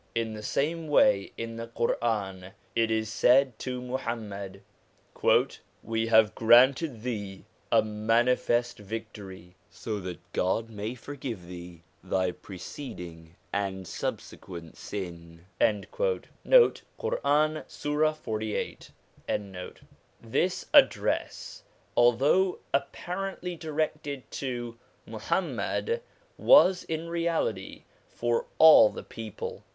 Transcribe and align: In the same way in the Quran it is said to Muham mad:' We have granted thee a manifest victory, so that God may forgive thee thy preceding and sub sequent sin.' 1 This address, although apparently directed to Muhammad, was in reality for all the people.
In 0.15 0.33
the 0.33 0.41
same 0.41 0.87
way 0.87 1.31
in 1.37 1.57
the 1.57 1.67
Quran 1.67 2.53
it 2.75 2.89
is 2.89 3.07
said 3.07 3.59
to 3.59 3.79
Muham 3.79 4.21
mad:' 4.29 4.61
We 5.83 6.07
have 6.07 6.33
granted 6.33 7.03
thee 7.03 7.45
a 7.71 7.83
manifest 7.83 8.79
victory, 8.79 9.53
so 9.69 9.99
that 9.99 10.17
God 10.33 10.71
may 10.71 10.95
forgive 10.95 11.45
thee 11.45 11.83
thy 12.03 12.31
preceding 12.31 13.35
and 13.53 13.87
sub 13.87 14.21
sequent 14.21 14.75
sin.' 14.75 15.45
1 15.59 15.85
This 20.19 20.65
address, 20.73 21.63
although 21.95 22.59
apparently 22.73 23.55
directed 23.55 24.31
to 24.31 24.79
Muhammad, 25.05 26.01
was 26.39 26.83
in 26.85 27.07
reality 27.07 27.83
for 28.09 28.47
all 28.57 28.89
the 28.89 29.03
people. 29.03 29.63